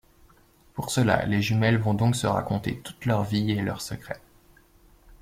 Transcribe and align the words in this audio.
Pour 0.73 0.89
cela, 0.89 1.27
les 1.27 1.43
jumelles 1.43 1.77
vont 1.77 1.93
donc 1.93 2.15
se 2.15 2.25
raconter 2.25 2.79
toute 2.79 3.05
leur 3.05 3.21
vie 3.21 3.51
et 3.51 3.61
leurs 3.61 3.81
secrets. 3.83 4.23